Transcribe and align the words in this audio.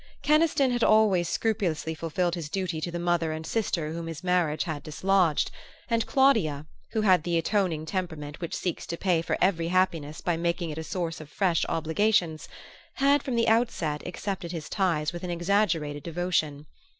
Keniston 0.23 0.71
had 0.71 0.83
always 0.83 1.29
scrupulously 1.29 1.93
fulfilled 1.93 2.33
his 2.33 2.49
duty 2.49 2.81
to 2.81 2.89
the 2.89 2.97
mother 2.97 3.31
and 3.31 3.45
sister 3.45 3.93
whom 3.93 4.07
his 4.07 4.23
marriage 4.23 4.63
had 4.63 4.81
dislodged; 4.81 5.51
and 5.91 6.07
Claudia, 6.07 6.65
who 6.93 7.01
had 7.01 7.21
the 7.21 7.37
atoning 7.37 7.85
temperament 7.85 8.41
which 8.41 8.55
seeks 8.55 8.87
to 8.87 8.97
pay 8.97 9.21
for 9.21 9.37
every 9.39 9.67
happiness 9.67 10.19
by 10.19 10.35
making 10.37 10.71
it 10.71 10.79
a 10.79 10.83
source 10.83 11.21
of 11.21 11.29
fresh 11.29 11.63
obligations, 11.69 12.49
had 12.95 13.21
from 13.21 13.35
the 13.35 13.47
outset 13.47 14.01
accepted 14.07 14.51
his 14.51 14.69
ties 14.69 15.13
with 15.13 15.21
an 15.23 15.29
exaggerated 15.29 16.01
devotion. 16.01 16.65